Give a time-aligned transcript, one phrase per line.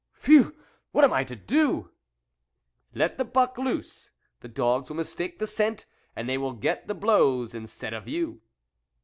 [0.25, 0.55] "Phew!
[0.93, 1.91] what am I to do?""
[2.95, 5.85] Let the buck loose; the dogs will mistake the scent,
[6.15, 8.41] and they will get the blows instead of you."